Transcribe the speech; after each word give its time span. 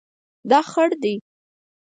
دا 0.49 0.59
خړ 0.69 0.85
دی 1.01 1.15